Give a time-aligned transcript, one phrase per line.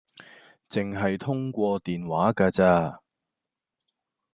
[0.67, 3.01] 淨係通過電話架咋